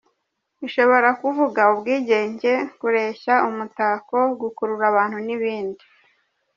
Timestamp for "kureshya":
2.79-3.33